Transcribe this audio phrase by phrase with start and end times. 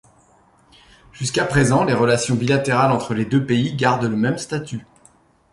[1.13, 4.87] Jusqu'à présent, les relations bilatérales entre les deux pays gardent le même statut.